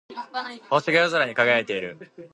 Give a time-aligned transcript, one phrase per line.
[0.71, 2.11] 星が夜空に輝いている。